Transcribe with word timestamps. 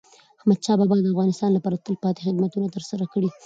احمدشاه 0.39 0.77
بابا 0.79 0.95
د 1.01 1.07
افغانستان 1.13 1.49
لپاره 1.53 1.81
تلپاتي 1.85 2.21
خدمتونه 2.27 2.67
ترسره 2.75 3.05
کړي 3.13 3.27
دي. 3.29 3.31